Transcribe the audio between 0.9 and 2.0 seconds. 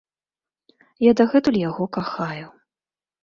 Я дагэтуль яго